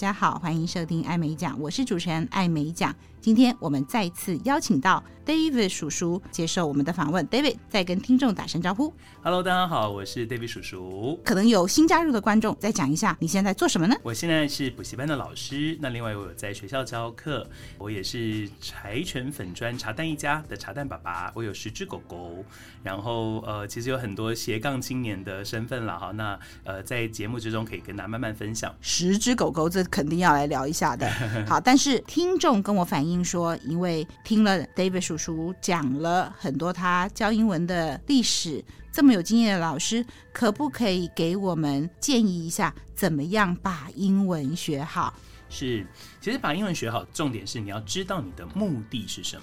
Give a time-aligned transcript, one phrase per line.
[0.00, 2.96] 家好，欢迎收听艾美奖，我是主持人艾美奖。
[3.20, 7.28] 今天我们再次邀请到 David 叔叔接受我们的访问。
[7.28, 8.94] David 再跟听众打声招呼。
[9.22, 11.20] Hello，大家好，我是 David 叔叔。
[11.22, 13.94] 可能有新加入的观众，再讲一下你现在做什么呢？
[14.02, 22.42] 我现在是补习班的老师，那另外我有在学校教课，我也是柴犬粉砖茶蛋一家的茶蛋爸爸，我有十只狗狗，
[22.82, 26.10] 然后呃，其实有很多斜杠青年的身份了哈。
[26.12, 28.74] 那呃，在节目之中可以跟大家慢慢分享。
[28.80, 31.10] 十只狗狗，这肯定要来聊一下的。
[31.46, 33.10] 好，但是听众跟我反映。
[33.24, 45.14] 说，因为听了 David 叔叔讲了很多他教英文的历史，这么有经验的老师，可不可以给我们建议一下，怎么样把英文学好？
[45.48, 45.86] 是，
[46.20, 49.42] 其实把英文学好，重点是你要知道你的目的是什么。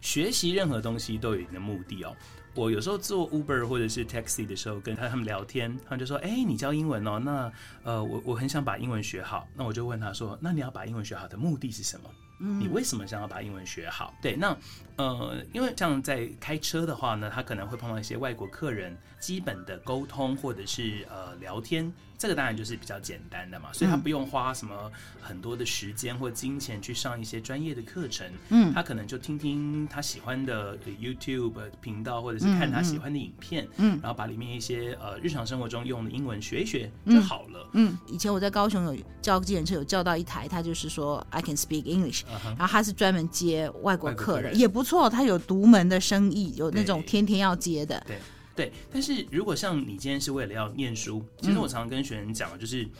[0.00, 2.16] 学习任何东西都有你的目的哦。
[2.54, 7.18] 我有时候坐 Uber 或者是 Taxi 的时候，跟他他们聊天，他们就说：“哎，你教英文哦？
[7.18, 7.52] 那
[7.84, 12.10] 呃，我我很想把英文学好。”那我就问他说：“那你要把英文学好的目的是什么？”
[12.40, 14.14] 你为什么想要把英文学好？
[14.22, 14.56] 对，那
[14.96, 37.68] 呃，因为像在开车的话呢，他可能会碰到一些外国客人，基本的沟通或者是呃聊天，这个当然就是比较简单的嘛，所以他不用花什么很多的时间或金钱去上一些专业的课程，嗯，他可能就听听他喜欢的 YouTube 频道，或者是看他喜欢的影片，嗯，然后把里面一些呃日常生活中用的英文学一学就好了。
[37.72, 42.22] 嗯，以前我在高雄有教计程车，有叫到一台，他就是说 I can speak English。
[42.56, 45.08] 然后他是专门接外国客的，也不错。
[45.08, 48.02] 他有独门的生意，有那种天天要接的。
[48.06, 48.18] 对
[48.56, 52.82] 对，但是如果像你今天是为了要念书，其实我常常跟学生讲，就是。
[52.84, 52.90] 嗯，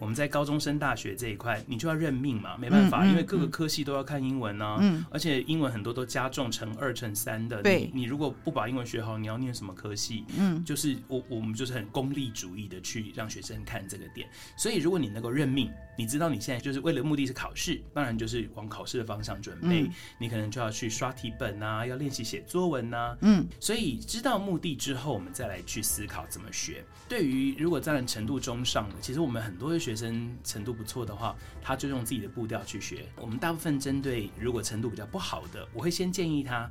[0.00, 4.78] 我们在高中升大学这一块，你就要认命嘛，没办法，嗯嗯、因为各个科系都要看英文呢、啊。
[4.80, 7.62] 嗯，而且英文很多都加重乘二乘三的。
[7.62, 10.24] 对，你如果不把英文学好，你要念什么科系？
[10.38, 14.26] 嗯，就是我我们就是很功利主义的去让学生看这个点。
[14.56, 19.82] 所以如果你能够认命，你知道你现在就是为了目的是考试，当然就是往考试的方向准备。
[19.82, 23.14] 嗯、你可能就要去刷题本啊，要练习写作文啊。
[23.20, 26.82] 嗯，所以知道目的之后，我们再来去思考怎么学。
[27.06, 29.58] 对于如果在程度中上的，其实我们很。
[29.58, 33.04] 多的学生程度不错的话，他就用自己的步调去学。
[33.16, 36.70] 我们大部分针对如果程度比较不好的，我会先建议他。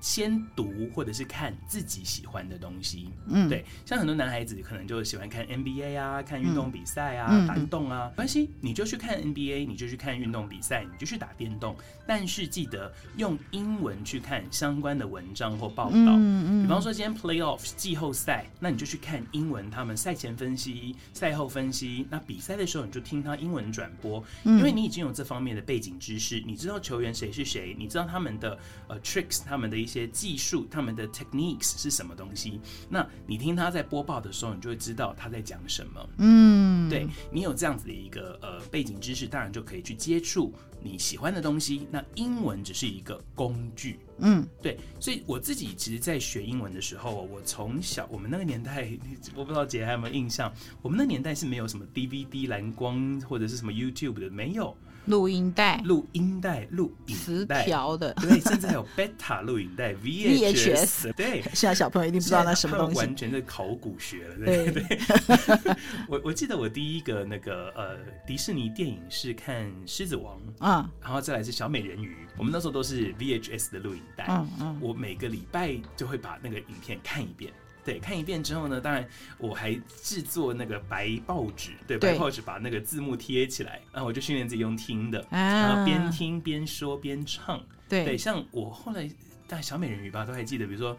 [0.00, 15.92] 先读或者是看自己喜欢的东西，嗯，对，像很多男孩子可能就喜欢看 NBA 啊，看运动比赛啊，嗯、打运动啊，没关系，你就去看 NBA，你就去看运动比赛，你就去打电动，但是记得用英文去看相关的文章或报道。
[15.94, 22.06] 嗯嗯，比方说今天 Playoffs 季后赛，那你就去看英文，他们赛前分析、赛后分析。
[22.10, 28.58] 那比赛的时候，你就听他英文转播，因为你已经有这方面的背景知识，你知道球员谁是谁，你知道他们的
[28.88, 29.96] 呃 tricks，他们的一些。
[29.96, 32.60] 些技术，他们的 techniques 是什么东西？
[32.86, 36.06] 那你听他在播报的时候，你就会知道他在讲什么。
[36.18, 40.52] 嗯，对，你有这样子的一个呃背景知识，当然就可以去接触
[40.82, 41.88] 你喜欢的东西。
[41.90, 43.98] 那英文只是一个工具。
[44.18, 48.90] 嗯，对，所以我自己其实，在学英文的时候，我从小我们那个年代，
[49.34, 54.76] 我不知道姐还有没有印象，我们那年代是没有什么 DVD 蓝光或者是什么 YouTube 的，没有。
[55.06, 57.14] 录音带、录音带、录影
[57.46, 64.70] 带，磁条的，对，甚至还有 Beta 录影带 VHS，对，现在小朋友一定不知道那什么东西，完全是考古学了，对。
[64.70, 64.82] 对。
[64.82, 65.76] 对
[66.08, 67.96] 我我记得我第一个那个呃
[68.26, 77.52] 迪士尼电影是看《狮子王》啊，然后再来是小美人鱼，我们那时候都是 VHS 的录影带，嗯嗯，我每个礼拜就会把那个影片看一遍。
[77.86, 79.08] 对，看一遍之后呢，当然
[79.38, 87.64] 我还制作那个白报纸，对，白报纸把那个字幕贴起来，然后我就训练自己用听的，啊、然后边听边说边唱。
[87.88, 89.08] 对，对，像我后来
[89.46, 90.98] 大小美人鱼吧，都还记得，比如说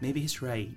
[0.00, 0.72] ，Maybe he's right,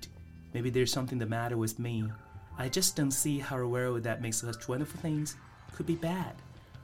[0.54, 2.12] maybe there's something the matter with me,
[2.58, 5.32] I just don't see how a world that makes such wonderful things
[5.74, 6.34] could be bad。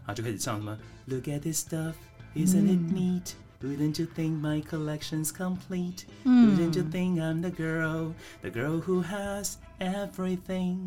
[0.06, 1.96] 然后就开始唱什么，Look at this stuff,
[2.34, 3.34] isn't it
[3.64, 6.06] neat？Wouldn't you think my collection's complete?
[6.26, 10.78] Wouldn't you think I'm the girl, the girl who has everything？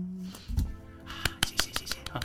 [1.06, 1.96] 啊，谢谢谢谢。
[2.10, 2.20] 好，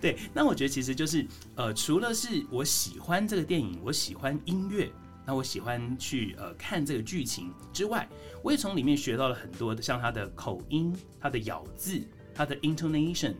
[0.00, 1.26] 对，那我觉得其实就是
[1.56, 4.90] 呃，除了是我喜欢这个电影，我喜欢音乐，
[5.26, 8.06] 那我喜欢去呃看这个剧情之外，
[8.42, 12.00] 我也从里面学到了很多的，像它的口音、它的咬字、
[12.34, 13.34] 它的 intonation，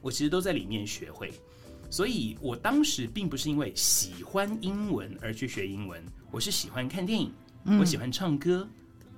[0.00, 1.32] 我其实都在里面学会。
[1.90, 7.32] 所以我当时并不是因为喜欢英文而去学英文，我是喜欢看电影，
[7.78, 8.68] 我喜欢唱歌，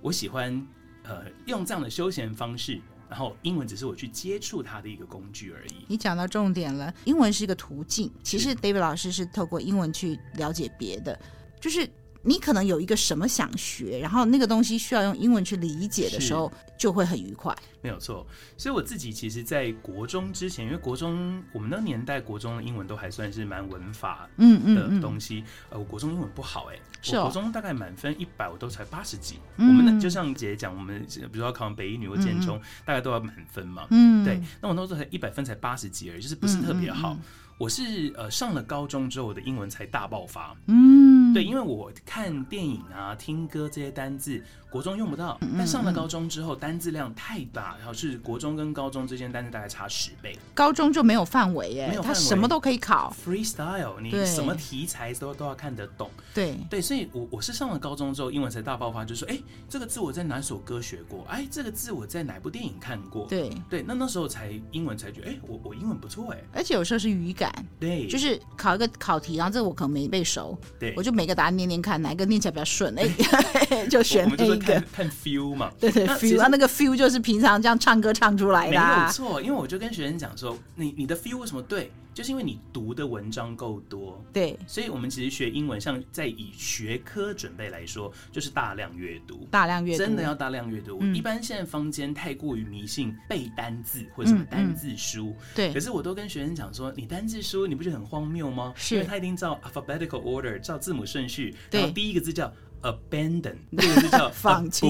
[0.00, 0.66] 我喜欢
[1.04, 5.84] 呃用这样的休闲方式，然后英文只是我去接触它的一个工具而已。
[5.88, 11.18] 你讲到重点了，英文是一个途径，其实 David 老师是透过英文去了解别的，
[11.60, 11.88] 就是。
[12.28, 17.56] 你可能有一个什么想学，然后那个东西需要用英文去理解的时候，就会很愉快。
[17.80, 18.26] 没有错，
[18.58, 26.78] 所以我自己其实，在国中之前，因为国中我们那个年代国中的英文都还算是蛮文法嗯嗯的东西，呃，我国中英文不好哎，
[27.14, 29.38] 我国中大概满分一百，我都才八十几。
[29.56, 33.86] 我们那就像姐姐讲，我们比如说要考北一女或建中，大概都要满分嘛。
[33.90, 37.16] 嗯，对，那我那时候才一百分才八十几而已，就是不是特别好。
[37.58, 40.54] 我是呃上了高中之后，我的英文才大爆发。
[40.66, 50.36] 嗯，对，因为我看电影啊、听歌这些单字，国中用不到，但上了高中之后，单字量太大，然后是国中跟高中之间单字大概差十倍。
[50.54, 56.10] 高中就没有范围耶，没有他什么都可以考，freestyle，你什么题材都都要看得懂。
[56.34, 59.38] 对对，所以我我是上了高中之后，英文才大爆发，就是说，哎，
[59.68, 61.24] 这个字我在哪首歌学过？
[61.28, 63.26] 哎，这个字我在哪部电影看过？
[63.26, 67.52] 对对，那那时候才英文才觉得，哎，我我英文不错哎，而且有时候是语感。
[67.80, 74.80] 对，就是考一个考题，然后这个我可能没背熟，对，我就每个答案念念看，哪一个念起来比较顺，哎， 就选那一个。
[74.92, 79.42] 看 feel 嘛，对对，feel 啊，那个 feel 就是平常这样唱歌唱出来的，没有错。
[79.42, 81.90] 因为我就跟学生讲说，你你的 feel 为什么对？
[82.18, 91.00] 就是因为你读的文章够多，对，所以我们其实学英文，像在以学科准备来说，就是大量阅读，大量阅读，真的要大量阅读。
[91.14, 95.72] 一般现在坊间太过于迷信背单字或者什么单字书，对。
[95.72, 98.74] 可是我都跟学生讲说，你单字书你不觉得很荒谬吗？
[98.74, 102.52] 是，因为他一定照 alphabetical order，照字母顺序，然后第一个字叫。
[102.82, 104.86] Abandon，这个是叫 放弃，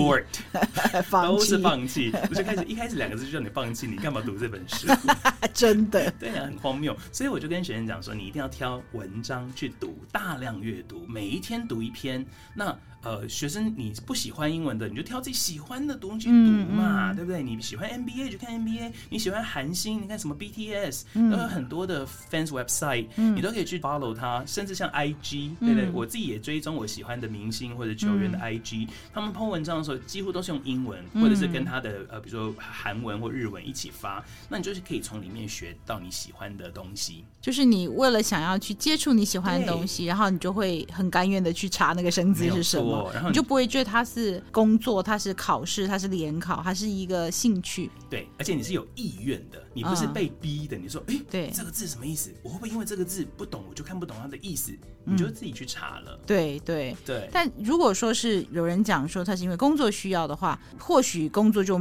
[1.22, 2.12] 都是放弃。
[2.28, 4.86] 我就开始一开始两个字就叫你放弃，你干嘛读这本书？
[5.54, 6.96] 真的，对呀，很荒谬。
[7.12, 12.24] 所以我就跟学生讲说，你一定要挑文章去读，大量阅读，每一天读一篇。
[12.54, 12.76] 那
[13.08, 16.34] 呃，学生你不喜欢英文的，你就挑自己喜欢的东西读
[16.70, 17.42] 嘛，嗯嗯、对不对？
[17.42, 24.44] 你喜欢 NBA 就看 NBA，你喜欢韩星，你看什么 BTS，都有很多的 fans website，、嗯、你都可以去 follow 他。
[24.46, 25.86] 甚至像 IG，对不对？
[25.86, 34.22] 嗯、我自己也追踪我喜欢的明星或者球员的 IG，、嗯、他们 po 文章的时候几乎都是用英文，嗯、或者是跟他的呃，比如说韩文或日文一起发。
[34.50, 37.24] 那你就是可以从里面学到你喜欢的东西。
[37.40, 42.97] 就是你为了想要去接触你喜欢的东西，然后你就会很甘愿的去查那个生字是什么。
[43.12, 47.90] 然后你，你就不会觉得它是工作，它是考试，它是联考，它是一个兴趣。
[48.10, 50.76] 对，而且你是有意愿的，你不是被逼的。
[50.76, 52.32] 嗯、你说，哎，对，这个字什么意思？
[52.42, 54.72] 我会不会因为这个字不懂，我就看不懂它的意思？
[55.04, 56.18] 你就自己去查了。
[56.26, 57.18] 对对、嗯、对。
[57.18, 61.78] 对对，但如果说是有人讲说他是因为工作需要的话，或许工作就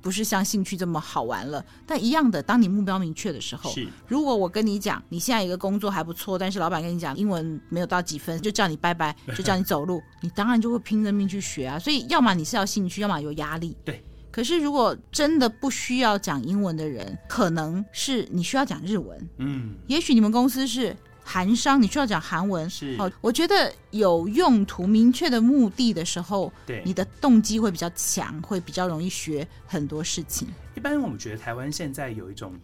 [0.00, 1.64] 不是像兴趣这么好玩了。
[1.86, 3.88] 但一样的，当你目标明确的时候，是。
[4.06, 11.78] 如果我跟你讲，你现在一个工作还不错，但是老板跟你讲英文没有到几分，就叫你拜拜，就叫你走路，你当然就会拼着命去学啊。
[11.78, 13.76] 所以，要么你是要兴趣，要么有压力。
[13.84, 14.02] 对。
[14.30, 19.28] 可是，如果真的不需要讲英文的人，可能是你需要讲日文。
[19.38, 19.74] 嗯。
[19.86, 22.68] 也许你们公司是韩商，你需要讲韩文。
[22.70, 22.96] 是。
[22.98, 30.46] 哦，我觉得有用途、明确的目的的时候，对，你的动机会比较强，会比较容易学很多事情。
[30.76, 32.54] 一般我们觉得台湾现在有一种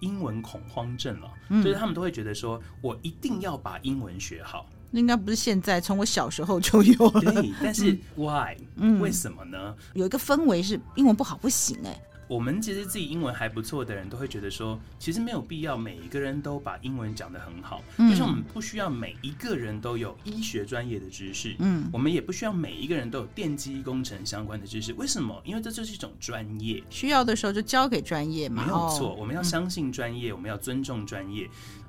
[0.00, 4.66] 英文恐慌症了，嗯、就是他们都会觉得说，我一定要把英文学好。
[4.96, 7.20] 那应该不是现在，从我小时候就有了。
[7.20, 8.56] 对，但是 why？
[8.76, 9.74] 嗯，为什么呢？
[9.92, 12.02] 有一个氛围是英文不好不行哎、欸。
[12.28, 17.82] 我们其实自己英文还不错的人都会觉得说，其实没有必要每一个人都把英文讲得很好。
[17.98, 21.54] 嗯，就像我们不需要每一个人都有医学专业的知识。
[21.58, 24.94] 嗯，我们也不需要每一个人都有电机工程相关的知识。
[24.94, 25.38] 为什么？
[25.44, 28.64] 因为这就是一种专业，需要的时候就交给专业嘛。
[28.64, 31.46] 没有错，我们要相信专业，我们要尊重专业。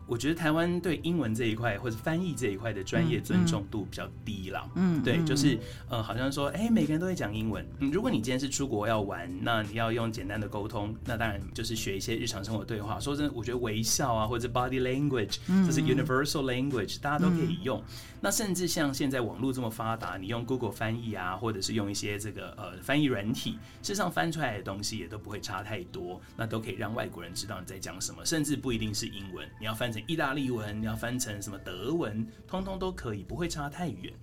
[0.08, 4.68] 我觉得台湾对英文这一块或者翻译这一块的专业尊重度比较低啦。
[4.76, 5.60] 嗯，对，就是
[5.90, 7.66] 呃，好像说，哎，每个人都会讲英文。
[7.80, 13.00] 嗯，如果你今天是出国要玩，那你要用简单的沟通，那当然就是学一些日常生活对话。
[13.00, 17.84] 说真的，我觉得微笑啊，或者 body language，这是 universal language，大家都可以用。
[18.20, 23.52] 那甚至像现在网络这么发达，你用 Google 翻译啊，或者是用一些这个呃翻译软体，
[23.84, 34.14] 事实上翻出来的东西也都不会差太多，那都可以让外国人知道你在讲什么，甚至不一定是英文，你要翻成意大利文，你要翻成什么德文，通通都可以，不会差太远。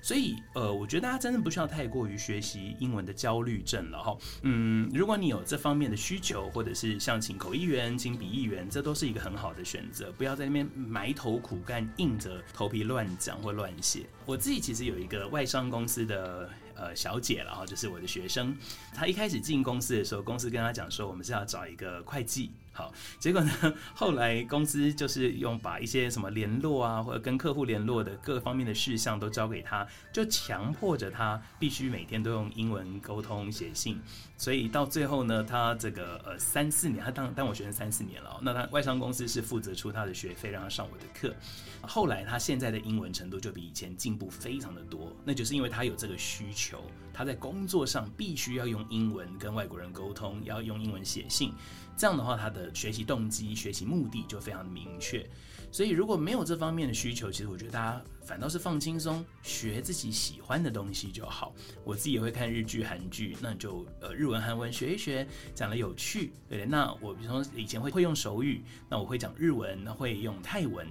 [0.00, 4.16] 所以，呃，我觉得大家真的不需要太过于学习英文的焦虑症了哈。
[4.42, 10.12] 嗯，如果你有这方面的需求，或者是像请口译员、请笔译员，这都是一个很好的选择。
[10.12, 14.06] 不要在那边埋头苦干，硬着头皮乱讲或乱写。
[14.24, 16.48] 我自己其实有一个外商公司的。
[16.80, 18.56] 呃，小姐了哈，就是我的学生。
[18.94, 23.50] 她一开始进公司的时候，公司跟她讲说，我们是要找一个会计，好，结果呢，
[23.92, 34.00] 后来公司就是用把一些什么联络啊，或者跟客户联络的各方面的事项都交给他，就强迫着他必须每天都用英文沟通写信。
[34.36, 38.38] 所以到最后呢，他这个呃三四年，他当当我学生三四年了。
[38.42, 41.34] 那他外商公司是负责出他的学费，让他上我的课。
[41.80, 46.80] 后来他现在的英文程度就比以前进步非常的多，那就是因为他有这个需求，
[47.18, 51.52] 他在工作上必须要用英文跟外国人沟通，要用英文写信。
[51.96, 55.28] 这样的话，他的学习动机、学习目的就非常明确。
[55.72, 61.52] 所以如果没有这方面的需求，其实我觉得大家反倒是放轻松，学自己喜欢的东西就好。
[61.82, 66.32] 我自己也会看日剧、韩剧，那就呃日文、韩文学一学，讲得有趣。
[66.48, 70.86] 对，那我比如说以前会会用手语，那我会讲日文，那会用泰文，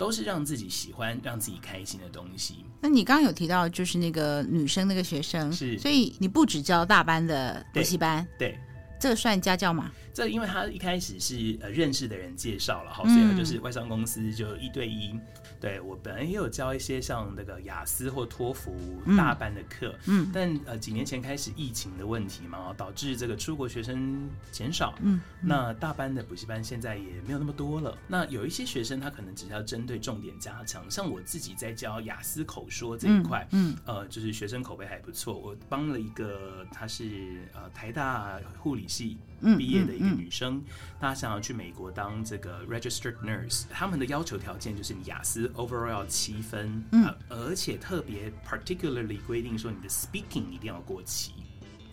[0.00, 2.64] 都是让自己喜欢、让自己开心的东西。
[2.80, 8.48] 那你刚刚有提到就是那个女生那个学生，是，所以你不只教大班的补习班，对。
[8.48, 8.58] 对
[8.98, 9.90] 这个算家教吗？
[10.12, 15.18] 这因为他一开始是呃认识的人介绍了，哈，所以就是外商公司就一对一。
[15.60, 18.74] 对，我本来也有教一些像那个雅思或托福
[19.16, 27.96] 大班的课，嗯，但呃几年前开始疫情的问题嘛，导致这个出国学生减少，嗯，那大班的补习班现在也没有那么多了。
[28.08, 35.38] 那有一些学生他可能只是要针对重点加强，像我自己在教雅思口说这一块，嗯，呃，就是学生口碑还不错。
[35.38, 39.18] 我帮了一个，他是呃台大护理系
[39.58, 40.62] 毕业的一个女生，
[40.98, 45.49] 她想要去美国当这个 registered nurse，他们的要求条件就是你雅思。
[45.52, 51.32] Overall 要七分，嗯、呃，而且特别 particularly 规定说你的 speaking 一定要过七。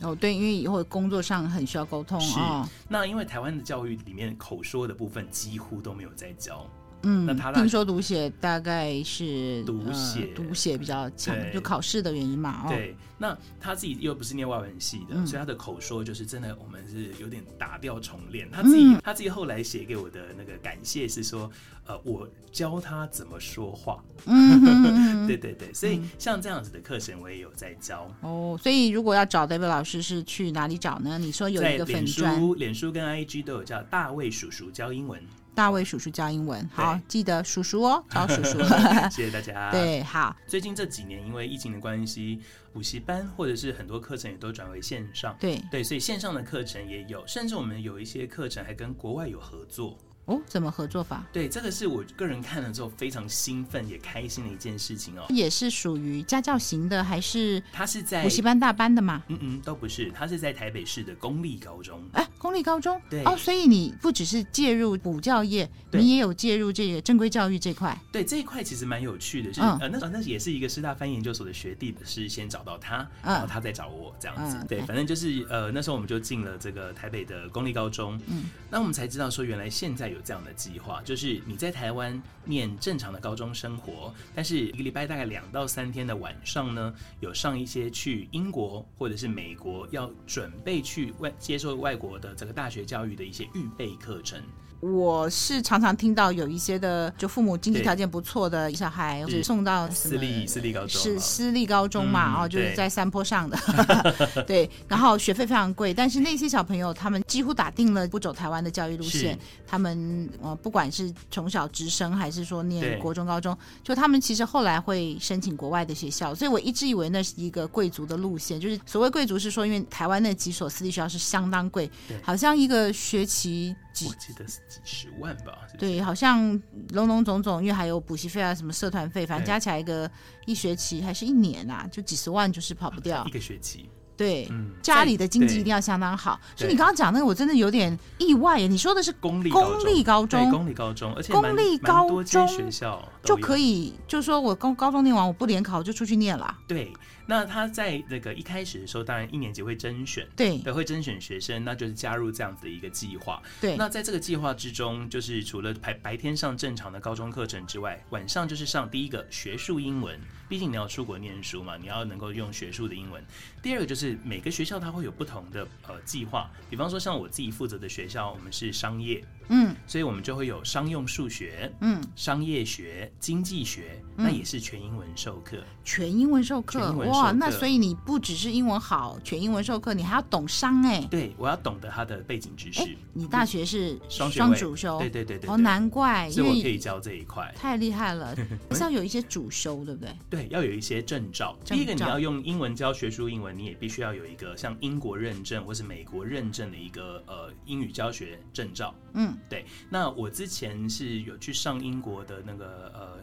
[0.01, 2.61] 哦，对，因为以后工作上很需要沟通啊。
[2.61, 6.65] 哦、那因为台湾的教育里面口说的部分几乎都没有在教。
[7.07, 12.63] 嗯，那他听说读写大概是读写、呃、读写比较强，就考试的原因嘛。
[12.65, 18.49] 哦、对，那他自己又不是念外文系的，嗯、所以他的口说就是真的，我们是有点打掉重练。
[18.51, 21.49] 他自己、嗯、他自己后来写给我的那个感谢是说，
[21.85, 24.03] 呃，我教他怎么说话。
[24.25, 28.11] 嗯 哼哼，对对对，所以像这样子的课程我也有在教。
[28.21, 31.17] 哦，所以如果要找 David 老师是去哪里找呢？
[31.17, 35.21] 你说有一个粉书，脸书跟 IG 都有叫大卫叔叔教英文。
[35.57, 38.59] 大卫叔叔教英文，好，记得叔叔哦， 找叔叔。
[39.09, 39.69] 谢谢大家。
[39.73, 40.35] 对，好。
[40.45, 42.39] 最近这几年，因为疫情的关系，
[42.71, 45.35] 补习班或者是很多课程也都转为线上。
[45.39, 49.97] 对对，所以线上的课程也有，甚至我们有一些课程还跟国外有合作。
[50.27, 51.25] 哦，怎么合作法？
[51.31, 55.25] 对，这个是我个人看了之后非常兴奋也开心的一件事情哦。
[55.29, 57.63] 也是属于家教型的，还是？
[57.71, 59.23] 他是在补习班大班的嘛？
[59.29, 62.03] 嗯嗯，都不是，他是在台北市的公立高中。
[62.11, 63.01] 哎，公立高中？
[63.09, 63.23] 对。
[63.23, 67.97] 哦，所以你不只是介入补教业，你也有介入这个正规教育这块。
[68.11, 74.57] 对，这一块其实蛮有趣的，是、嗯、呃，那那也是一个师大翻译研究所的学弟，是先找到他，然后他再找我这样子。
[74.59, 78.19] 嗯、对，反正就是呃，那时候我们就进了这个台北的公立高中。
[78.27, 78.49] 嗯。
[78.69, 81.01] 那我们才知道说，原来现在有有这样的计划。
[81.03, 94.41] 就是你在台湾念正常的高中生活，但是一个礼拜大概两到三天的晚上呢，有上一些去英国或者是美国要准备去外接受外国的这个大学教育的一些预备课程。
[94.79, 102.43] 我是常常听到有一些的，就父母经济条件不错的小孩，是送到私立私立高中，是私立高中嘛？
[102.43, 103.57] 哦，就是在山坡上的，
[104.45, 104.69] 对。
[104.87, 121.89] 然后学费非常贵，但是那些小朋友他们几乎打定了不走台湾的教育路线，他们呃不管是从小直升还是说念国中高中，就他们其实后来会申请国外的学校，所以我一直以为那是一个贵族的路线，就是所谓贵族是说，因为台湾那几所私立学校是相当贵，
[122.21, 123.75] 好像一个学期。
[124.05, 125.59] 我记得是几十万吧？
[125.65, 130.09] 是是对，好像龙龙总总，因为还有补习费啊，什么社团费，反正加起来一个
[130.45, 133.25] 一学期还是一年啊，就几十万，就是跑不掉。
[133.25, 133.89] 一个学期。
[134.15, 136.39] 对，嗯、家里的经济一定要相当好。
[136.55, 138.65] 所以你刚刚讲那个，我真的有点意外耶。
[138.65, 146.57] 你说的是公立公立高中，公立高中，而且公立高中学校就可以，就是说我高高中念完，我不联考就出去念了。
[146.67, 146.91] 对。
[147.27, 153.41] 那他在那个一开始的时候，当然一年级会甄选，对，会甄选学生，那就是加入这样子的一个计划。
[153.61, 163.23] 对，那在这个计划之中，就是除了白白天上正常的高中课程之外，晚上就是上第一个学术英文，毕竟你要出国念书嘛，你要能够用学术的英文。
[163.61, 169.23] 第二个就是每个学校它会有不同的呃计划，比方说像我自己负责的学校，我们是商业。
[169.49, 182.95] 嗯，所以我们就会有商用数学，嗯，商业学、经济学，那也是全英文授课，全英文授课，哇，那所以你不只是英文好，全英文授课，你还要懂商哎，对，我要懂得他的背景知识。
[183.13, 188.33] 你大学是双双主修，对对对对，哦，难怪，所以我可以教这一块，太厉害了，
[188.71, 190.15] 是要有一些主修，对不对？
[190.29, 191.57] 对，要有一些证照。
[191.65, 198.93] 第一个你要用英文教学术英文，你也必须须要有一个像英国认证或是美国认证的一个呃英语教学证照。
[199.13, 199.65] 嗯，对。
[199.89, 203.17] 那我之前是有去上英国的那个呃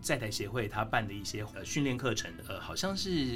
[0.00, 3.33] 在台协会他办的一些呃训练课程，呃，好像是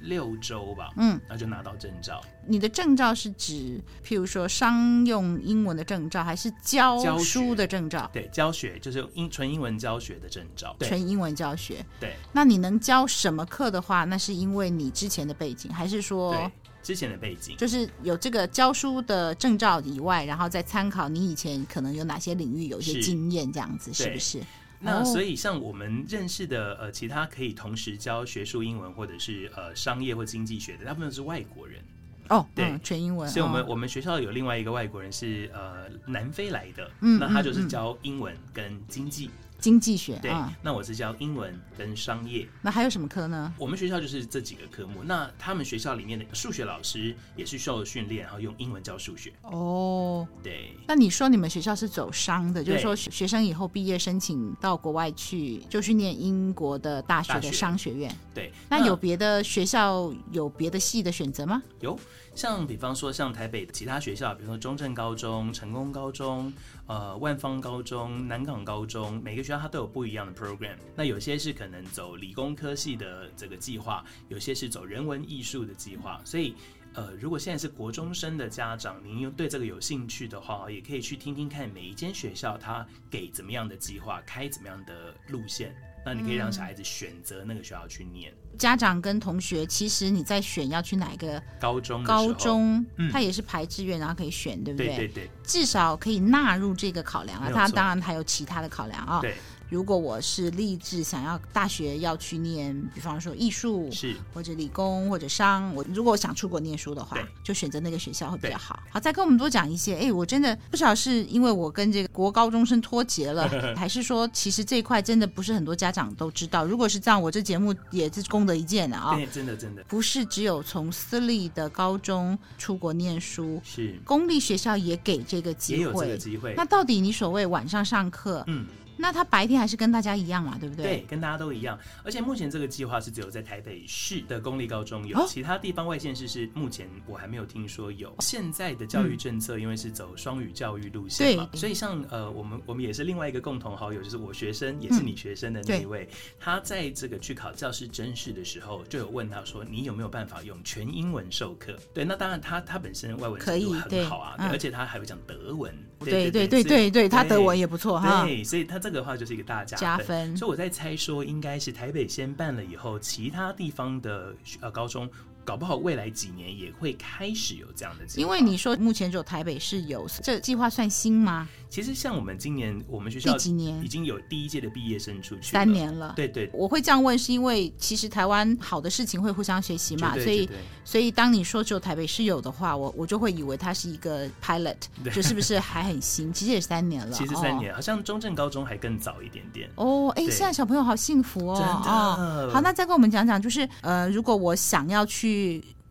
[0.00, 0.90] 六周吧。
[0.96, 2.20] 嗯，那就拿到证照。
[2.46, 8.08] 你的证照是指譬如说商用英文的证照，还是教书的证照？
[8.12, 10.76] 对，教学就是英纯英文教学的证照。
[10.80, 11.84] 纯英文教学。
[11.98, 12.14] 对。
[12.32, 16.50] 那你能教什么课的话，那是因为你之前的背景，还是说？
[16.82, 24.40] 之前的背景就是有这个教书的证照以外，然后再参考你以前可能有哪些领域有一些经验，这样子是，是不是？
[24.80, 31.80] 那所以像我们认识的呃，其他可以同时教学术英文或者是呃商业或经济学的，大部分都是外国人
[32.28, 32.46] 哦。
[32.54, 33.28] 对，嗯、全英文。
[33.28, 39.30] 所以我们、哦、我们学校有另外一个外国人是呃南非来的，嗯，那他就是教英文跟经济。
[39.58, 42.46] 经济学对、嗯，那我是教英文跟商业。
[42.62, 43.52] 那还有什么科呢？
[43.58, 45.02] 我们学校就是这几个科目。
[45.04, 49.32] 那他们学校里面的数学老师也是受训练，然后用英文教数学。
[49.42, 50.76] 哦，对。
[50.86, 58.14] 那你说你们学校是走商的，就是说学生以后毕业申请到国外去，就去念英国的大学的商学院。
[58.34, 58.52] 对。
[58.68, 61.62] 那有别的学校有别的系的选择吗？
[61.80, 61.98] 有。
[62.36, 66.52] 像比方说，像台北的其他学校，比如说中正高中、成功高中、
[66.86, 70.76] 呃万芳高中、南港高中，每个学校它都有不一样的 program。
[70.94, 76.20] 那有些是可能走理工科系的这个计划，有些是走人文艺术的计划。
[76.26, 76.54] 所以，
[76.92, 85.74] 呃，如果现在是国中生的家长，您又对这个有兴趣的话，也可以去听听看每一间学校它给怎么样的计划，开怎么样的路线。
[86.06, 88.32] 那你可以让小孩子选择那个学校去念。
[88.56, 92.04] 家长跟同学，其实你在选要去哪一个高中？
[92.04, 94.86] 高中，他也是排志愿，然后可以选，对不对？
[94.86, 95.30] 对对对。
[95.42, 97.50] 至少可以纳入这个考量啊。
[97.52, 99.20] 他当然还有其他的考量啊。
[99.20, 99.34] 对。
[99.68, 108.80] 如果我是立志想要大学要去念，比方说艺术是或者理工或者商，我如果我想出国念书的话，就选择那个学校会比较好。
[108.90, 109.96] 好，再跟我们多讲一些。
[109.96, 116.64] 哎，我真的不晓得是因为我跟这个国高中生脱节了， 还是说其实这一块真的不是很多家长都知道。
[116.64, 119.14] 如果是这样，我这节目也是功德一件的啊。
[119.16, 126.54] 对，真的真的不是只有从私立的高中出国念书，是公立学校也给这个机会，也有这个机会。
[126.56, 128.66] 那到底你所谓晚上上课，嗯。
[128.96, 130.84] 那他白天还是跟大家一样嘛，对不对？
[130.84, 131.78] 对，跟大家都一样。
[132.02, 138.14] 而且目前这个计划是只有在台北市的公立高中有，哦、其他地方外县市是目前我还没有听说有。
[138.20, 151.76] 现在的教育政策因为是走双语教育路线嘛，所以像呃我们我们也是另外一个共同好友，就是我学生也是你学生的那一位，嗯、他在这个去考教师甄试的时候就有问他说，你有没有办法用全英文授课？
[151.92, 155.74] 对，那当然他他本身外文程度很好啊，对，而且他还会讲德文。
[155.98, 158.24] 对对对对对对，他德文也不错哈。
[158.24, 159.80] 对，所以他这个的话就是一个大加分。
[159.80, 160.36] 加分。
[160.36, 165.10] 所以我在猜说，应该是台北先办了以后，其他地方的呃高中。
[165.46, 168.20] 搞不好未来几年也会开始有这样的计划。
[168.20, 171.48] 因为你说目前只有台北市有，这计划算新吗？
[171.68, 176.12] 其实像我们今年我们学校几年已经有第一届的毕业生出去三年了。
[176.16, 180.48] 对对，我会这样问是因为其实台湾好的事情会互相学习嘛，所以
[180.84, 184.76] 所以当你说只有台北市有的话，我我就会以为它是一个 pilot，
[185.12, 186.32] 就是不是还很新？
[186.32, 187.12] 其实也三年了。
[187.12, 189.68] 其实三年，好像中正高中还更早一点点。
[189.76, 191.56] 哦，哎，现在小朋友好幸福哦。
[191.56, 192.50] 真的。
[192.52, 195.35] 好，那再跟我们讲讲，就是呃，如果我想要去。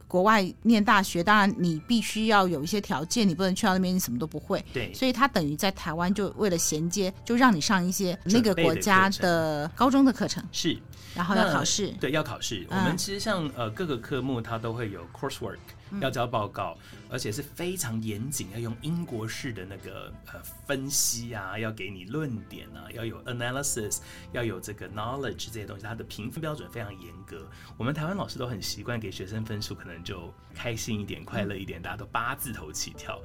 [0.07, 4.63] 国外念大学，当然你必须要有一些条件，你不能去到那边你什么都不会。
[4.71, 10.43] 对，所以他等于在台湾就为了衔接，就让你上一些那个国家的高中的课程。
[10.51, 10.77] 是，
[11.15, 11.87] 然后要考试。
[11.99, 12.65] 对，要考试。
[12.69, 15.57] 我们其实像呃各个科目，它都会有 coursework。
[16.01, 16.77] 要交报告，
[17.09, 23.99] 而且是非常严谨，要用英国式的那个呃分析啊，要给你论点啊，要有 analysis，
[24.31, 27.47] 要有这个 knowledge 这些东西，它的评分标准非常严格。
[27.77, 33.21] 我们台湾老师都很习惯给学生分数，可能就开心一点、快乐一点，大家都八字头起跳。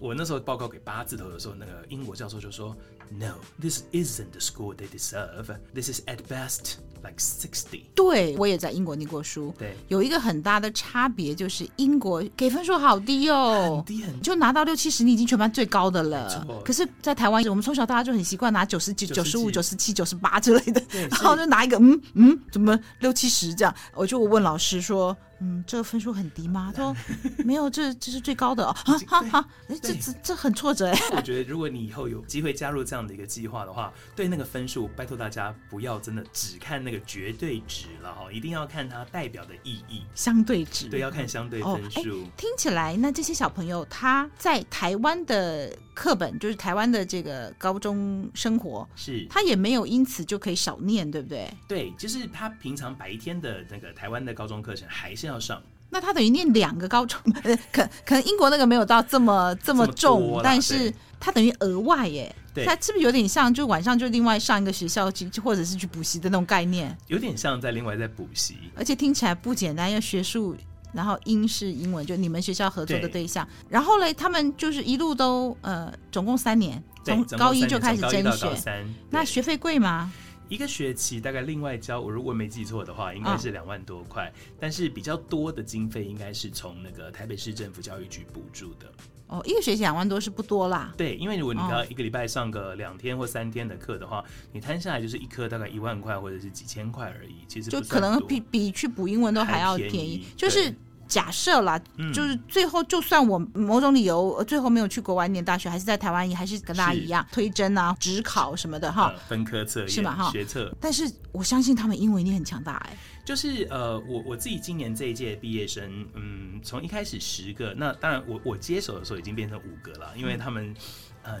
[0.00, 2.76] 我那时候报告给八字头的时候，那个英国教授就说
[3.10, 5.58] ：“No, this isn't the score they deserve.
[5.74, 9.54] This is at best like sixty.” 对，我也在英国念过书。
[9.58, 16.46] 对，有一个很大的差别就是英国给分数好低哦，很低很低，就拿到六七十，你已经全班最高的了。
[16.64, 23.74] 可是，在台湾，我们从小大家就很习惯拿九十九、九十五、九十七、九十八之类的，然后就拿一个嗯嗯，怎么六七十这样？
[23.94, 25.16] 我就问老师说。
[25.40, 26.72] 嗯，这个分数很低吗？
[26.74, 26.96] 他说
[27.44, 28.72] 没有，这这是最高的哦。
[28.72, 30.98] 哈哈哈，哎，这这这很挫折哎。
[31.16, 40.02] 我觉得如果你以后有机会加入这样的一个计划的话，对那个分数，拜托大家不要真的只看那个绝对值了哈，一定要看它代表的意义。
[40.12, 40.88] 相对值。
[40.88, 42.24] 对，要看相对分数。
[42.24, 51.48] 哦，听起来，那这些小朋友他在台湾的课本，就是台湾的这个高中生活，是他也没有因此就可以少念，对不对？
[51.68, 55.27] 对，就是他平常白天的那个台湾的高中课程还是。
[55.28, 57.18] 要上那他等于念两个高中，
[57.72, 62.34] 可可能英国那个没有到这么这么重，但是他等于额外耶。
[62.52, 66.94] 对，他是不是有点像就晚上就另外上一个学校去，或者是去补习的那种概念？
[67.06, 70.54] 有点像在另外在补习，而且听起来不简单，要学术，
[70.92, 73.46] 然后英式英文，就你们学校合作的对象。
[73.46, 78.86] 对然后嘞，他们就是一路都呃，总共三年，从高一就开始甄选。
[79.08, 80.12] 那学费贵吗？
[80.48, 84.28] 一个学期大概另外交，我如果没记错的话，应该是两万多块。
[84.28, 88.90] 哦、但是比较多的经费应该是从那个台北市政府教育局补助的。
[89.26, 90.94] 哦，一个学期两万多是不多啦。
[90.96, 97.34] 对，因为如果你要一个礼拜上个两天或三天的课的话，哦、你摊下来就是一科大概一万块或者是几千块而已。
[97.46, 100.74] 其实就可能比比去补英文都还要便宜，便宜就是。
[101.08, 110.14] 假设啦，嗯、就是最后就算我某种理由最后没有去国外念大学，还是在台湾，也还是跟大家一样推甄啊、指考什么的哈，分科测验是吧？
[110.14, 110.72] 哈，学测。
[110.80, 112.96] 但是我相信他们英文一定很强大哎。
[113.24, 120.74] 就是呃，我我自己今年这一届毕业生，嗯，从一开始十个，那当然我我接手的时候已经变成五个了，因为他们、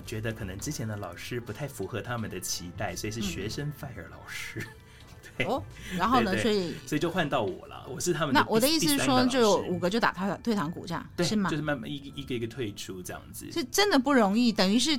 [0.04, 4.60] 觉得可能之前的老师不太符合他们的期待，所以是学生 fire 老师。
[4.60, 4.66] 嗯
[5.48, 5.62] 哦，
[5.96, 6.32] 然后呢？
[6.32, 8.34] 对对对，所以所以就换到我了，我是他们。
[8.34, 11.50] 那我的意思是说，就有五个就打退退堂鼓这样，是吗？
[11.50, 14.50] 就是慢慢一个一个一个退出这样子，是真的不容易。
[14.50, 14.98] 等于是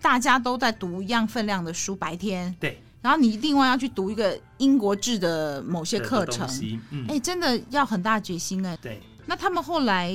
[0.00, 6.48] 大家都在读一样分量的书，白天对，然后你另外要去读一个英国制的某些课程，
[6.90, 8.76] 嗯，哎，真的要很大决心哎。
[8.80, 10.10] 对，那他们后来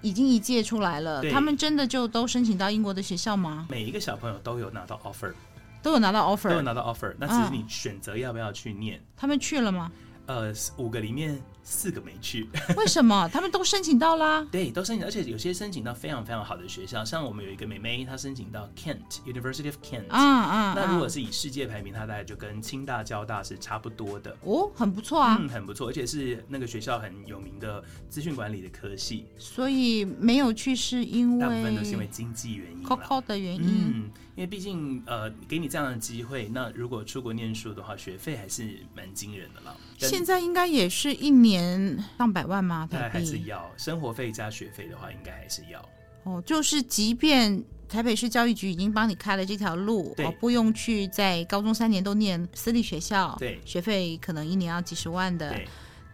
[0.00, 3.66] 已经一届出来了，他们真的就都申请到英国的学校吗？
[3.70, 5.32] 每一个小朋友都有拿到 offer。
[5.82, 8.98] 都有拿到 offer，都有拿到 offer，那只是你选择要不要去念。
[8.98, 9.90] 嗯、他们去了吗？
[10.26, 13.28] 呃，五个里面四个没去， 为什么？
[13.32, 14.46] 他们都申请到啦。
[14.52, 24.34] 对，都申请，而且有些申请到非常非常好的学校，像我们有一个妹妹，她申请到 Kent University of Kent，啊啊，啊那如果是以世界排名，她大概就跟清大、交大是差不多的。
[24.42, 29.26] 哦，很不错啊，嗯，很不错，而且是那个学校很有名的资讯管理的科系。
[29.36, 33.62] 所以没有去是因为大部分都是因为经济原因，COCO 的原因。
[33.64, 39.76] 嗯，因为毕竟呃，给你这样的机会，那如果出国念书的话，学费还是蛮惊人的了。
[39.98, 42.88] 现在应该也是一年上百万吗？
[42.90, 45.86] 还是要生活费加学费的话，应该还是要。
[46.24, 55.54] 哦，就是即便台北市教育局已经帮你开了这条路，对哦，不用去在高中三年都念私立学校，对，学费可能一年要几十万的。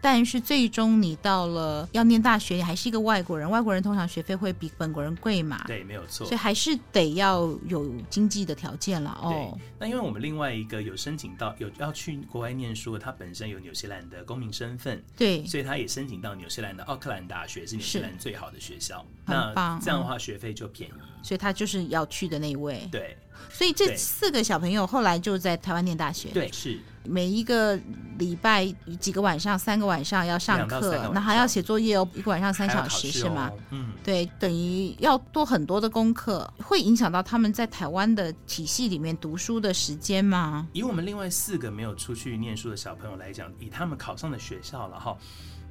[0.01, 5.63] 对但是最终你到了要念大学，你还是一个外国人，外国人通常学费会比本国人贵嘛？
[5.67, 6.27] 对，没有错。
[6.27, 9.59] 所以还是得要有经济的条件了哦。
[9.79, 19.05] 那因为我们另外一个有申请到有要去国外念书，他本身有纽西兰的公民身份，对，所以他也申请到纽西兰的奥克兰大学，是纽西兰最好的学校。
[19.27, 22.89] 那这样的话学费就便宜，所以他就是要去的那一位。
[22.91, 23.17] 对。
[23.51, 26.29] 所以这四个小朋友后来就在台湾念大学。
[26.31, 27.79] 对，是每一个
[28.19, 28.67] 礼拜
[29.01, 33.51] 几个晚上，三个晚上要上课，那还要写作业哦，一个晚上三小时是吗？
[33.71, 40.69] 嗯，对，等于要做很多的功课，会影响到他们在台湾的体系里面读书的时间吗？
[40.73, 45.17] 以我们另外四个没有出去念书的小朋友来讲，以他们考上的学校了哈。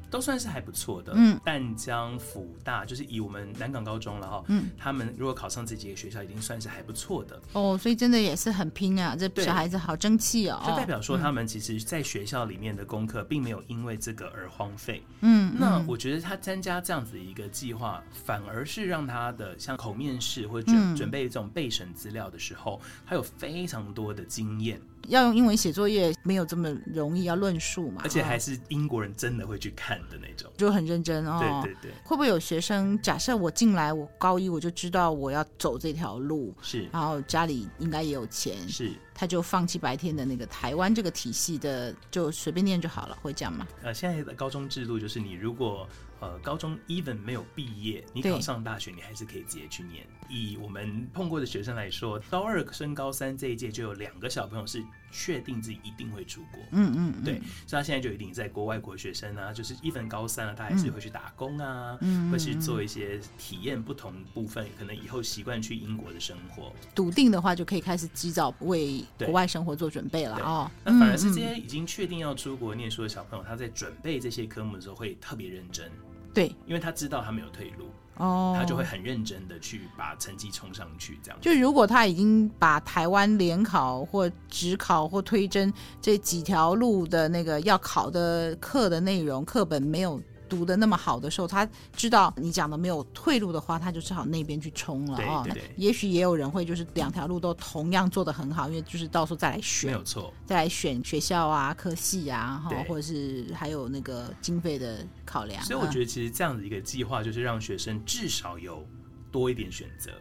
[0.09, 7.41] 都算是还不错的，嗯，淡江、辅大，就是以我们南港高中了哈，嗯，他们如果考上这几个学校，已经算是还不错的。
[7.53, 24.79] 哦，所以真的也是很拼啊，这小孩子好争气哦，就代表说他们其实在学校里面的功课并没有因为这个而荒废，嗯，那我觉得他参加这样子一个计划，反而是让他的像口面试或者准、嗯、准备这种备审资料的时候，他有非常多的经验。
[25.07, 31.61] 要用英文写作业没有这么容易，要论述嘛，而且还是英国人真的会去看的那种，就很认真哦。
[31.63, 43.67] 对对对，会不会有学生假设我进来，我高一我就知道我要走这条路，是，然后家里应该也有钱，是，他就放弃白天的那个台湾这个体系的，就随便念就好了，会这样吗？
[43.83, 45.87] 呃，现在的高中制度就是你如果。
[46.19, 50.05] 呃，高中 even 没有毕业，你考上大学，你还是可以直接去念。
[50.27, 56.61] 以我们碰过的学生来说，高二升高三这一届就有两个小朋友是确定自己一定会出国。
[56.71, 66.71] 嗯嗯，嗯对，所以他现在就一定在国外国学生啊，就是 even 高三了，他还是会去打工啊，嗯、会去做一些体验不同部分，可能以后习惯去英国的生活。
[66.93, 70.71] 笃定的话，就可以开始及早为国外生活做准备了哦。
[70.83, 75.89] 那反而是这些已经确定要出国念书的小朋友，他在准备这些科目的时候会特别认真。
[76.33, 81.39] 对，因为他知道他没有退路，哦，他就会很认真的去把成绩冲上去，这样。
[81.41, 95.45] 就如果他已经把台湾联考或职考或推甄这几条路的那个要考的课的内容课本没有读的那么好的时候，他知道你讲的没有退路的话，他就只好那边去冲了啊。
[95.75, 105.63] 也许也有人会就是两条路都同样做的很好，因为就是到时候再来选，没有错，再来选学校啊、科系啊，哈，或者是还有那个经费的考量。
[105.63, 108.85] 所以我觉得其实这样的一个计划，就是让学生至少有
[109.31, 110.11] 多一点选择。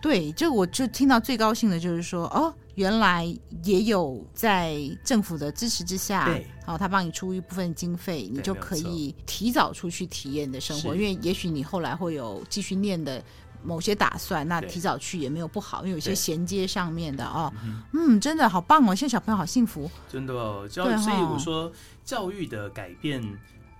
[0.00, 3.24] 对，就我就听到最高兴的就是说，哦，原来
[3.62, 10.94] 也有在政府的支持之下，对，哦，他帮你出一部分经费，你就可以提早出去体验的生活。
[10.94, 13.24] 因为也许你后来会有继续念的
[13.62, 17.50] 某些打算，那提早去也没有不好，因为有些衔接上面的哦，
[17.92, 21.72] 嗯，真的好棒哦，现在小朋友好幸福，真的哦，教育，所以我说
[22.04, 23.22] 教育的改变，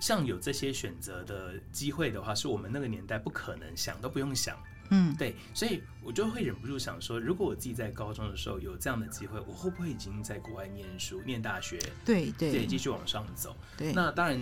[0.00, 4.56] 像有这些选择的机会的话，是我们那个年代不可能想都不用想。
[4.90, 11.78] 嗯，对，所以我就会忍不住想说，如果我自己在高中的时候有这样的机会，我会不会已经在国外念书、念大学？
[12.04, 13.56] 对对，对，继续往上走。
[13.76, 14.38] 对，那当然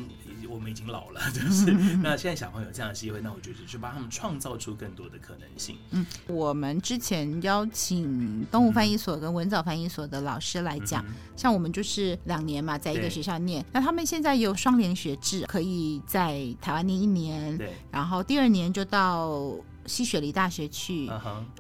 [0.49, 5.77] 我们已经老了，就是 那现在小朋友有这样的机会，那我觉得就帮他们创造出更多的可能性。
[5.91, 19.55] 嗯，我们之前邀请东吴翻译所跟文藻翻译所的老师来讲，嗯、像我们就是两年嘛，在一个学校念，那他们现在有双联学制，可以在台湾念一年，对，然后第二年就到。
[19.87, 21.11] 西雪梨大学去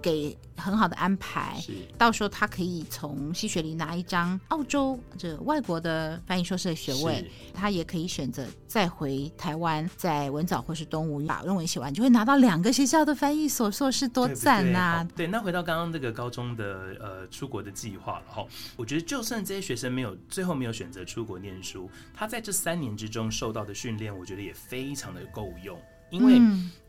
[0.00, 1.60] 给很好的安排，
[1.98, 15.08] 到时候他可以从西雪梨拿一张澳洲这外国的翻译硕士的学位，他也可以选择再回台湾，在文藻或是东吴把论文写完，就会拿到两个学校的翻译所硕士，多赞呐、啊！
[15.16, 25.80] 对，那回到刚刚这个高中的呃出国的计划了哈，我觉得就算这些学生没有最后没有选择出国念书，他在这三年之中受到的训练，我觉得也非常的够用，
[26.10, 26.40] 因为。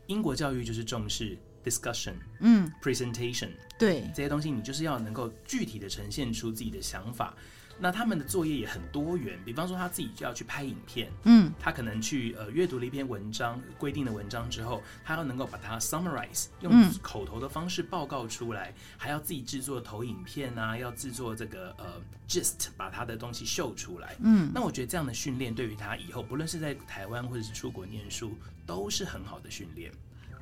[0.06, 4.04] 英国教育就是重视 discussion，嗯，presentation，对。
[4.14, 7.34] 这些东西，你就是要能够具体的呈现出自己的想法。
[7.76, 29.90] 那他们的作业也很多元，比方说他自己就要去拍影片，嗯，他可能去呃阅读了一篇文章规定的文章之后，他要能够把它 summarize，用口头的方式报告出来，嗯、还要自己制作投影片啊，要制作这个呃 gist，把他的东西秀出来，嗯，那我觉得这样的训练对于他以后不论是在台湾或者是出国念书，都是很好的训练。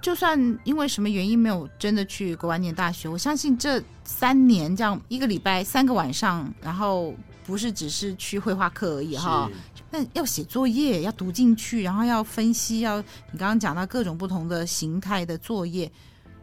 [0.03, 7.15] 就算因为什么原因没有真的去国外念大学，我相信这三年这样一个礼拜三个晚上，然后
[7.47, 9.49] 不是只是去绘画课而已哈，
[9.93, 15.91] 那要写作业，要读进去，然后要分析，要你刚刚讲到各种不同的形态的作业，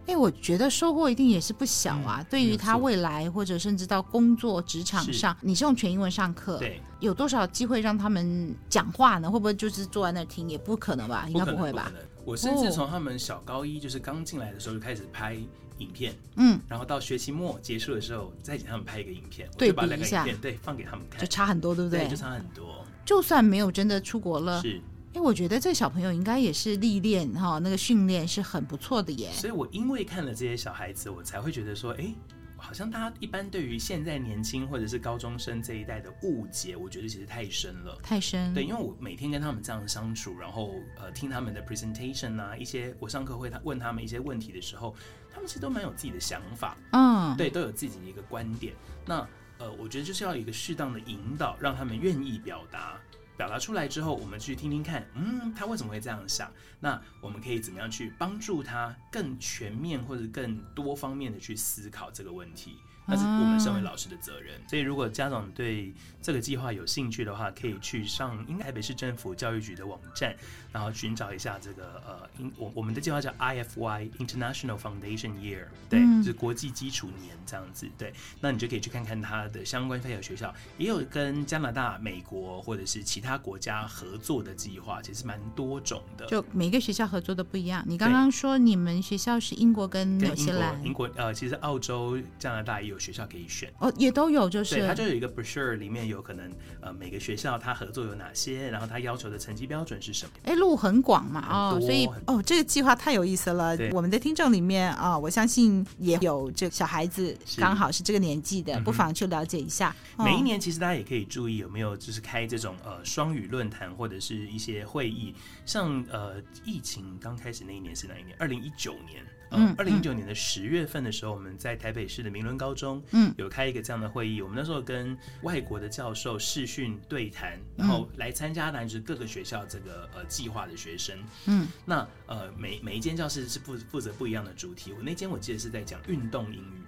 [0.06, 2.20] 哎，我觉得收获一定也是不小啊。
[2.22, 9.30] 嗯、对于他未来或者甚至到工作职场上，是你是用全英文上课，对，有多少机会让他们讲话呢？
[9.30, 10.50] 会不会就是坐在那儿听？
[10.50, 11.26] 也不可能吧？
[11.28, 11.92] 应该不会吧？
[12.26, 15.36] 我甚至从他们小高一就是刚进来的时候就开始拍
[15.78, 22.02] 影片，嗯，然后到学期末结束的时候再给他们拍一个影片，对把两个影片对放给他们看，就差很多，对不对？
[22.02, 22.86] 对，就差很多。
[23.06, 24.82] 就算没有真的出国了，是，
[25.14, 29.30] 哎，我觉得这个小朋友应该也是历练哈，那个训练是很不错的耶。
[29.34, 32.14] 所以我因为看了这些小孩子，我才会觉得说，哎。
[32.60, 38.54] 好像大家一般对于现在年轻或者是高中生这一代的误解，我觉得其实太深了，太深。
[38.54, 44.96] 对，因为我每天跟他们这样相处，然后呃听他们的 presentation 啊，一些我上课会他问他们一些问题的时候，
[45.32, 48.74] 他们其实都蛮有自己的想法，嗯，对，都有自己的一个观点。
[49.06, 53.00] 那呃，我觉得就是要有一个适当的引导，让他们愿意表达。
[53.40, 56.52] 表达出来之后，我们去听听看，嗯，他为什么会这样想？
[56.82, 62.80] 那我们可以怎么样去帮助他更全面或者更多方面的去思考这个问题？
[63.08, 64.60] 那是我们身为老师的责任。
[64.68, 70.36] 所以，如果家长对这个计划有兴趣的话，可以去上应该台北市政府教育局的网站，
[70.72, 77.90] 然后寻找一下这个呃，我我们的计划叫 IFY International Foundation Year，对，就是国际基础年这样子。
[77.98, 86.26] 对，那你就可以去看看它的相关非校学校，也有跟加拿大、美国或者是其他国家合作的计划，其实蛮多种的。
[86.28, 87.84] 就每个学校合作的不一样。
[87.88, 93.00] 你刚刚说你们学校是英国跟纽西兰，英国呃，其实澳洲、加拿大也有。
[93.00, 96.52] 学校可以选哦，也都有，就是对，它就有一个 brochure，里面有可能
[96.82, 100.32] 呃每个学校它合作有哪些，然后它要求的成绩标准是什么？
[100.44, 103.78] 哎，路很广嘛哦，所以哦这个计划太有意思了。
[103.92, 109.96] 我们的听众里面啊，我相信也有这小孩子刚好是这个年纪的，不妨去了解一下。
[110.18, 115.34] 每一年其实大家也可以注意有没有就是开这种呃双语论坛或者是一些会议，
[115.66, 118.36] 像呃疫情刚开始那一年是哪一年？
[118.38, 119.24] 二零一九年。
[119.52, 124.42] 嗯，二零一九年的十月份的时候，我们在台北市的明伦高中，嗯，有开一个这样的会议。
[124.42, 134.94] 我们那时候跟外国的教授视讯对谈，然后来参加的就是各个学校这个呃计划的学生，嗯，那呃每每一间教室是负负责不一样的主题。
[134.94, 136.84] 我那间我记得是在讲运动英语。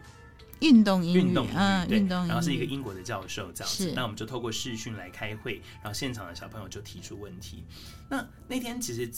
[0.61, 3.91] 运动英语，运动英语，嗯，对，运动，然后是一个英国的教授这样子。
[3.95, 7.63] 那我们就透过视讯来开会，然后现场的小朋友就提出问题。
[8.09, 9.09] 那那天其实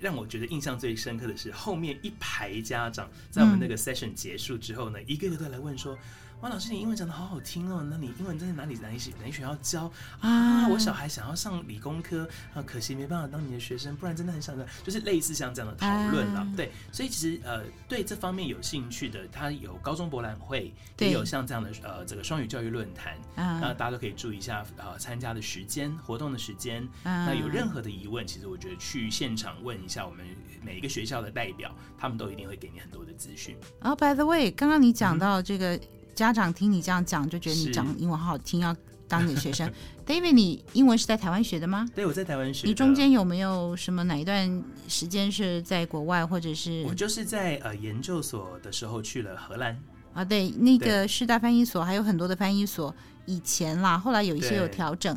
[0.00, 5.98] 让我觉得印象最深刻的是，后面一排家长在我们那个 session 结束之后呢，嗯、一个个都来问说。
[6.40, 10.68] 王老师，你英文讲的好好听哦，那你英文在哪里哪里哪学校教啊？
[10.68, 16.46] 我小孩想要上理工科啊，可惜没办法当你的学生，不然真的很想的，就是类似像这样的讨论了。
[16.56, 26.88] 对，所以其实呃，对这方面有兴趣的，他有高中博览会，也有像这样的呃这个双语教育论坛，那大家都可以注意一下呃参加的时间、活动的时间。
[27.02, 30.24] 那有任何的疑问，其实我觉得去现场问一下我们
[30.62, 33.56] 每一个学校的代表，他们都一定会给你很多的资讯。
[33.80, 35.76] 哦，by the way，刚刚你讲到这个。
[36.18, 38.74] 家长听你这样讲，就觉得你讲英文好好听，要
[39.06, 39.70] 当你的学生。
[40.04, 41.86] David，你英文是在台湾学的吗？
[41.94, 42.66] 对，我在台湾学。
[42.66, 46.84] 你中间有没有什么哪一段时间是在国外，或者是？
[46.88, 49.78] 我就是在呃研究所的时候去了荷兰。
[50.12, 52.92] 啊，对，那个师大翻译所还有很多的翻译所。
[53.28, 55.16] 以前啦，后来有一些有调整，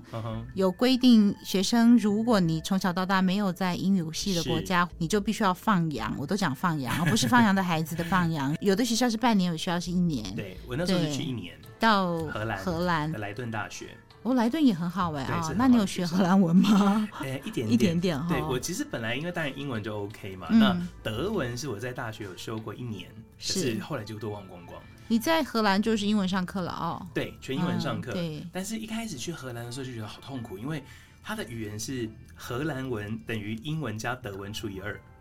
[0.54, 6.14] 有规定学生，如果你从小到大没有在英语系的国家，你就必须要放羊。
[6.18, 8.54] 我都讲放羊，而不是放羊的孩子的放羊。
[8.60, 10.36] 有的学校是半年，有学校是一年。
[10.36, 13.96] 对，我那时候是去一年，到荷兰，荷兰莱顿大学。
[14.24, 17.10] 哦，莱顿也很好哎啊，那你有学荷兰文吗？
[17.24, 18.22] 哎，一点一点点。
[18.28, 24.80] 对，我其实本来因为当然英文就 OK 嘛，那德文是我在大学有修过一年，是后来就都忘光光。
[25.12, 27.06] 你在荷兰就是英文上课了哦？
[27.14, 28.12] 对，全英文上课。
[28.12, 30.82] 嗯、对，但是一开始去荷兰的时候就觉得好痛苦，因为
[31.22, 34.98] 它的语言是荷兰文等于英文加德文除以二，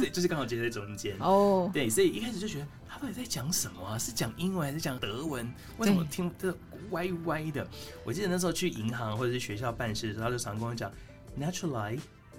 [0.00, 1.16] 对，就是刚好接在中间。
[1.18, 3.96] 哦，对，所以一开始就觉得他到底在讲什么啊？
[3.96, 5.50] 是讲英文还是讲德文？
[5.78, 6.54] 为什么听这
[6.90, 7.66] 歪歪的？
[8.04, 10.92] 我记得那时候去银行或者是学校办事的时候，他就常跟我讲
[11.40, 11.98] naturally。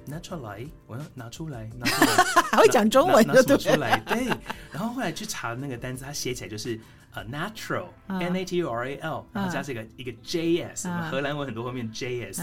[0.10, 4.28] 拿出来，我要拿出来，拿出来， 还会讲中文就对，拿出来，对。
[4.72, 6.80] 然后后来去查那个单词，它写起来就是
[7.13, 12.41] 呃、uh, natural，n、uh, a t u r a l，然后加这个、uh, 一个 j s，、uh, 荷兰文很多后面 j s。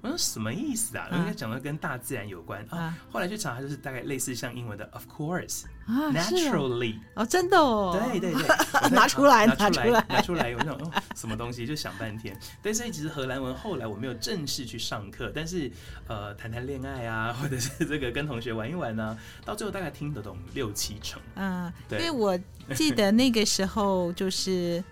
[0.00, 1.08] Uh, 我说什么意思啊？
[1.12, 2.98] 应该讲的跟大自然有关啊，啊。
[3.10, 8.46] 后来去查，它就是大概类似像英文的 of course 啊，naturally 哦，真的哦，对对对，
[8.94, 12.38] 拿出来，拿出来，拿出来，我想哦，什么东西就想半天。
[12.62, 15.70] 对，所以其实荷兰文后来我没有正式去上课，但是
[16.06, 21.20] 呃，谈谈恋爱啊， 或者是这个跟同学玩一玩呢、啊，到最后大概听得懂六七成。
[21.34, 22.38] 嗯，对，因为我
[22.74, 24.82] 记得那个时候就是。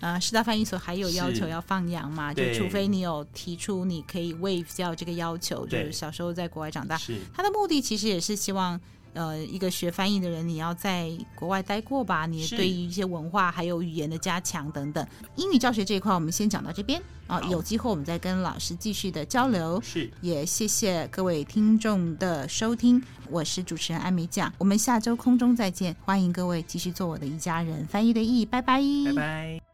[0.00, 2.32] 呃，师大翻译所还有要求要放羊嘛？
[2.34, 6.98] 就除非你有提出你可以 waive 掉这个要求，就是小时候在国外长大。
[6.98, 8.78] 是他的目的其实也是希望，
[9.14, 12.26] 呃，一个学翻译的人，你要在国外待过吧？
[12.26, 15.06] 你对于一些文化还有语言的加强等等。
[15.36, 19.80] 英语教学这一块，我们先讲到这边啊，有机会我们再跟老师继续的交流。
[19.80, 29.65] 是，也谢谢各位听众的收听，我是主持人艾美酱，我们下周空中再见，欢迎各位继续做我的一家人，翻译的译，拜拜，拜拜。